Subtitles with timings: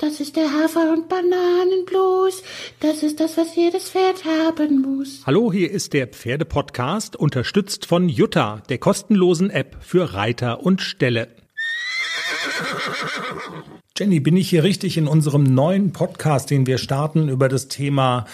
[0.00, 2.42] Das ist der Hafer- und Bananenblues.
[2.80, 5.20] Das ist das, was jedes Pferd haben muss.
[5.26, 11.28] Hallo, hier ist der Pferdepodcast, unterstützt von Jutta, der kostenlosen App für Reiter und Ställe.
[13.98, 18.24] Jenny, bin ich hier richtig in unserem neuen Podcast, den wir starten über das Thema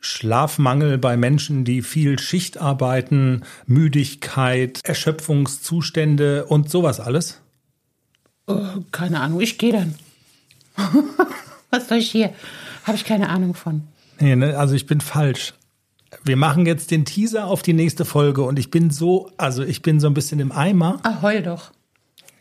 [0.00, 7.40] Schlafmangel bei Menschen, die viel Schicht arbeiten, Müdigkeit, Erschöpfungszustände und sowas alles?
[8.48, 8.58] Oh,
[8.90, 9.94] keine Ahnung, ich gehe dann.
[11.70, 12.32] Was soll ich hier?
[12.84, 13.82] Habe ich keine Ahnung von.
[14.20, 14.58] Nee, ne?
[14.58, 15.54] also ich bin falsch.
[16.24, 19.82] Wir machen jetzt den Teaser auf die nächste Folge und ich bin so, also ich
[19.82, 21.00] bin so ein bisschen im Eimer.
[21.02, 21.72] Ah, heul doch.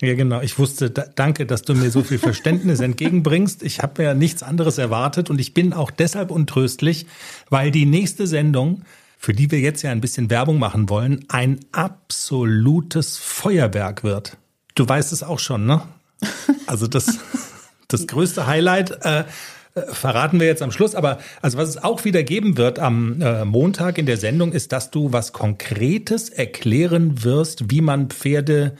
[0.01, 0.41] Ja, genau.
[0.41, 3.63] Ich wusste, da, danke, dass du mir so viel Verständnis entgegenbringst.
[3.63, 7.05] Ich habe ja nichts anderes erwartet und ich bin auch deshalb untröstlich,
[7.49, 8.81] weil die nächste Sendung,
[9.17, 14.37] für die wir jetzt ja ein bisschen Werbung machen wollen, ein absolutes Feuerwerk wird.
[14.73, 15.81] Du weißt es auch schon, ne?
[16.67, 17.19] Also das
[17.93, 19.23] das größte Highlight äh,
[19.73, 20.95] äh, verraten wir jetzt am Schluss.
[20.95, 24.71] Aber also was es auch wieder geben wird am äh, Montag in der Sendung, ist,
[24.71, 28.75] dass du was Konkretes erklären wirst, wie man Pferde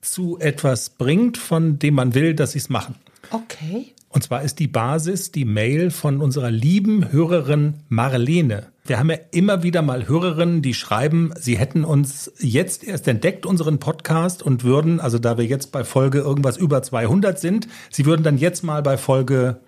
[0.00, 2.94] zu etwas bringt, von dem man will, dass sie es machen.
[3.30, 3.92] Okay.
[4.16, 8.68] Und zwar ist die Basis die Mail von unserer lieben Hörerin Marlene.
[8.86, 13.44] Wir haben ja immer wieder mal Hörerinnen, die schreiben, sie hätten uns jetzt erst entdeckt,
[13.44, 18.06] unseren Podcast, und würden, also da wir jetzt bei Folge irgendwas über 200 sind, sie
[18.06, 19.60] würden dann jetzt mal bei Folge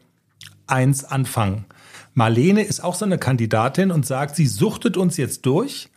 [0.66, 1.66] 1 anfangen.
[2.14, 5.90] Marlene ist auch so eine Kandidatin und sagt, sie suchtet uns jetzt durch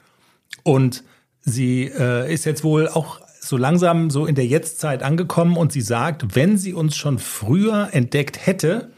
[0.63, 1.05] und
[1.39, 5.81] sie äh, ist jetzt wohl auch so langsam so in der Jetztzeit angekommen und sie
[5.81, 8.91] sagt, wenn sie uns schon früher entdeckt hätte,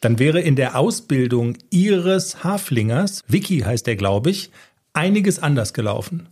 [0.00, 4.50] dann wäre in der Ausbildung ihres Haflingers, Vicky heißt er, glaube ich,
[4.92, 6.28] einiges anders gelaufen.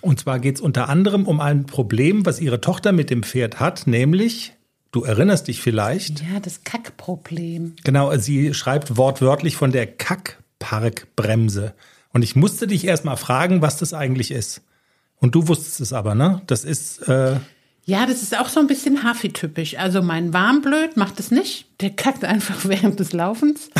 [0.00, 3.60] Und zwar geht es unter anderem um ein Problem, was ihre Tochter mit dem Pferd
[3.60, 4.54] hat, nämlich,
[4.92, 6.20] du erinnerst dich vielleicht.
[6.22, 7.74] Ja, das Kackproblem.
[7.84, 11.74] Genau, sie schreibt wortwörtlich von der Kackparkbremse.
[12.14, 14.62] Und ich musste dich erst mal fragen, was das eigentlich ist.
[15.20, 16.42] Und du wusstest es aber, ne?
[16.46, 17.06] Das ist.
[17.08, 17.36] Äh
[17.84, 19.76] ja, das ist auch so ein bisschen Hafi-typisch.
[19.76, 21.66] Also mein Warmblöd macht es nicht.
[21.80, 23.70] Der kackt einfach während des Laufens.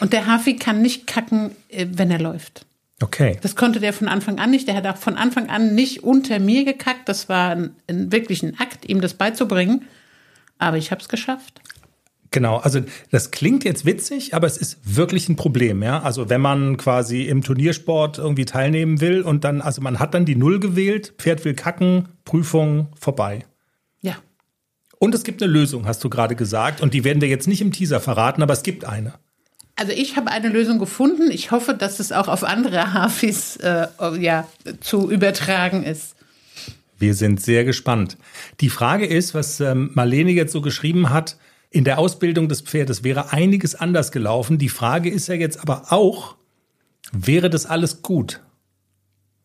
[0.00, 2.66] Und der Hafi kann nicht kacken, äh, wenn er läuft.
[3.02, 3.38] Okay.
[3.42, 4.68] Das konnte der von Anfang an nicht.
[4.68, 7.08] Der hat auch von Anfang an nicht unter mir gekackt.
[7.08, 9.86] Das war ein, ein wirklich ein Akt, ihm das beizubringen.
[10.58, 11.60] Aber ich habe es geschafft.
[12.32, 16.00] Genau, also das klingt jetzt witzig, aber es ist wirklich ein Problem, ja.
[16.00, 20.24] Also wenn man quasi im Turniersport irgendwie teilnehmen will und dann, also man hat dann
[20.24, 23.44] die Null gewählt, Pferd will kacken, Prüfung vorbei.
[24.00, 24.16] Ja.
[24.98, 27.60] Und es gibt eine Lösung, hast du gerade gesagt, und die werden wir jetzt nicht
[27.60, 29.12] im Teaser verraten, aber es gibt eine.
[29.76, 31.30] Also ich habe eine Lösung gefunden.
[31.30, 33.88] Ich hoffe, dass es auch auf andere Hafis äh,
[34.18, 34.48] ja,
[34.80, 36.14] zu übertragen ist.
[36.98, 38.16] Wir sind sehr gespannt.
[38.60, 41.36] Die Frage ist, was ähm, Marlene jetzt so geschrieben hat,
[41.72, 44.58] in der Ausbildung des Pferdes wäre einiges anders gelaufen.
[44.58, 46.36] Die Frage ist ja jetzt aber auch,
[47.12, 48.40] wäre das alles gut,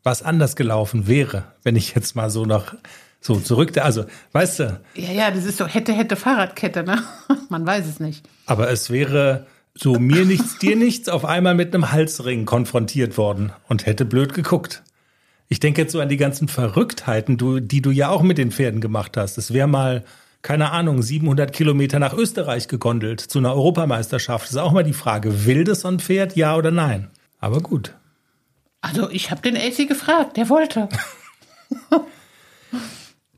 [0.03, 2.75] was anders gelaufen wäre, wenn ich jetzt mal so noch
[3.21, 4.81] so zurück, also weißt du?
[4.95, 7.01] Ja, ja, das ist so hätte, hätte Fahrradkette, ne?
[7.49, 8.27] Man weiß es nicht.
[8.45, 13.53] Aber es wäre so mir nichts, dir nichts auf einmal mit einem Halsring konfrontiert worden
[13.67, 14.83] und hätte blöd geguckt.
[15.49, 18.81] Ich denke jetzt so an die ganzen Verrücktheiten, die du ja auch mit den Pferden
[18.81, 19.37] gemacht hast.
[19.37, 20.03] Es wäre mal
[20.41, 24.45] keine Ahnung, 700 Kilometer nach Österreich gegondelt zu einer Europameisterschaft.
[24.45, 27.09] Das ist auch mal die Frage, will das so ein Pferd, ja oder nein?
[27.39, 27.95] Aber gut.
[28.81, 30.87] Also ich habe den AC gefragt, der wollte.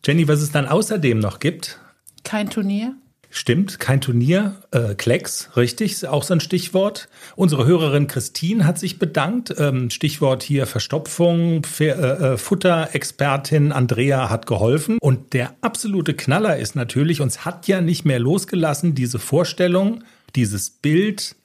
[0.05, 1.79] Jenny, was es dann außerdem noch gibt?
[2.23, 2.95] Kein Turnier.
[3.31, 4.55] Stimmt, kein Turnier.
[4.71, 7.09] Äh, Klecks, richtig, ist auch so ein Stichwort.
[7.35, 9.53] Unsere Hörerin Christine hat sich bedankt.
[9.57, 11.61] Ähm, Stichwort hier Verstopfung.
[11.79, 14.97] Äh, äh, Futterexpertin Andrea hat geholfen.
[14.99, 20.03] Und der absolute Knaller ist natürlich, uns hat ja nicht mehr losgelassen, diese Vorstellung,
[20.35, 21.35] dieses Bild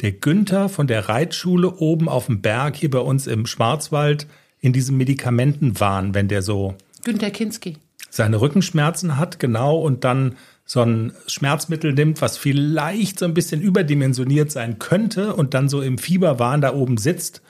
[0.00, 4.26] der Günther von der Reitschule oben auf dem Berg hier bei uns im Schwarzwald
[4.60, 6.74] in diesem Medikamentenwahn, wenn der so.
[7.04, 7.76] Günther Kinski.
[8.10, 13.62] Seine Rückenschmerzen hat, genau, und dann so ein Schmerzmittel nimmt, was vielleicht so ein bisschen
[13.62, 17.40] überdimensioniert sein könnte und dann so im Fieberwahn da oben sitzt.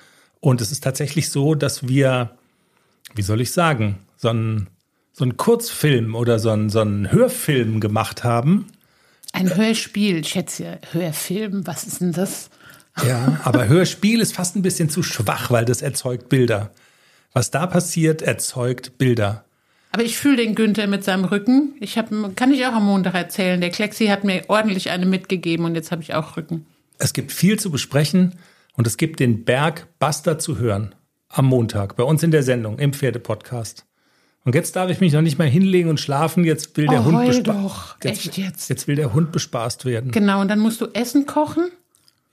[0.41, 2.37] Und es ist tatsächlich so, dass wir,
[3.15, 4.69] wie soll ich sagen, so ein,
[5.15, 8.67] so ein Kurzfilm oder so ein, so ein Hörfilm gemacht haben.
[9.33, 12.51] Ein Hörspiel, ich schätze, Hörfilm, was ist denn das?
[13.07, 16.71] Ja, aber Hörspiel ist fast ein bisschen zu schwach, weil das erzeugt Bilder.
[17.33, 19.46] Was da passiert, erzeugt Bilder.
[19.97, 21.73] Aber ich fühle den Günther mit seinem Rücken.
[21.81, 23.63] Ich hab, kann ich auch am Montag erzählen.
[23.63, 26.67] Der Klexi hat mir ordentlich eine mitgegeben und jetzt habe ich auch Rücken.
[26.99, 28.35] Es gibt viel zu besprechen
[28.75, 30.95] und es gibt den Berg Buster zu hören
[31.31, 33.87] am Montag bei uns in der Sendung im Pferdepodcast.
[34.45, 36.45] Und jetzt darf ich mich noch nicht mal hinlegen und schlafen.
[36.45, 37.97] Jetzt will der Oh, Hund heul bespa- doch.
[38.03, 38.69] Echt jetzt?
[38.69, 40.11] Jetzt will der Hund bespaßt werden.
[40.11, 41.71] Genau, und dann musst du Essen kochen.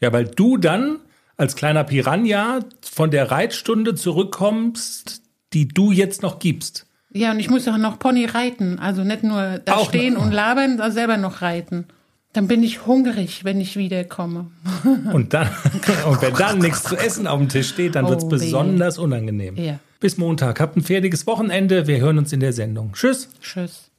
[0.01, 0.97] Ja, weil du dann
[1.37, 5.21] als kleiner Piranha von der Reitstunde zurückkommst,
[5.53, 6.87] die du jetzt noch gibst.
[7.13, 8.79] Ja, und ich muss auch noch Pony reiten.
[8.79, 10.23] Also nicht nur da Auch stehen noch.
[10.25, 11.85] und labern, sondern selber noch reiten.
[12.33, 14.47] Dann bin ich hungrig, wenn ich wiederkomme.
[15.13, 15.47] Und dann,
[16.09, 18.29] und wenn dann nichts zu essen auf dem Tisch steht, dann Oh, wird's weh.
[18.29, 19.55] besonders unangenehm.
[19.55, 19.77] Ja.
[19.99, 20.59] Bis Montag.
[20.59, 21.85] Habt ein fertiges Wochenende.
[21.85, 22.93] Wir hören uns in der Sendung.
[22.93, 23.29] Tschüss.
[23.39, 23.91] Tschüss.